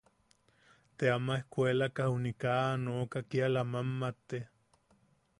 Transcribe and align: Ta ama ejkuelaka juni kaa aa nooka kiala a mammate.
Ta 0.95 1.05
ama 1.17 1.33
ejkuelaka 1.41 2.01
juni 2.11 2.31
kaa 2.41 2.61
aa 2.69 2.79
nooka 2.85 3.19
kiala 3.29 3.61
a 3.65 3.69
mammate. 3.71 4.37